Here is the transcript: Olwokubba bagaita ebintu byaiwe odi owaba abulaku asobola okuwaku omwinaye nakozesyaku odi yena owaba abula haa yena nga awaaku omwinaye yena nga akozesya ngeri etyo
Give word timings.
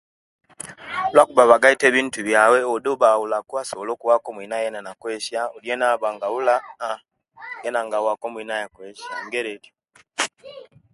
Olwokubba 1.09 1.43
bagaita 1.51 1.83
ebintu 1.87 2.19
byaiwe 2.27 2.59
odi 2.71 2.87
owaba 2.89 3.07
abulaku 3.13 3.53
asobola 3.61 3.91
okuwaku 3.93 4.27
omwinaye 4.29 4.67
nakozesyaku 4.71 5.53
odi 5.55 5.67
yena 5.69 5.85
owaba 5.87 6.07
abula 6.27 6.55
haa 6.81 6.99
yena 7.63 7.79
nga 7.85 7.95
awaaku 7.99 8.23
omwinaye 8.27 8.61
yena 8.63 8.67
nga 8.67 8.73
akozesya 8.77 9.13
ngeri 9.25 9.49
etyo 9.55 9.71